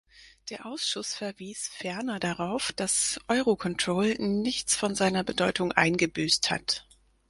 Der 0.49 0.65
Ausschuss 0.65 1.13
verwies 1.13 1.67
ferner 1.67 2.19
darauf, 2.19 2.71
dass 2.71 3.19
Eurocontrol 3.27 4.15
nichts 4.17 4.75
von 4.75 4.95
seiner 4.95 5.23
Bedeutung 5.23 5.73
eingebüßt 5.73 6.49
hat. 6.49 6.87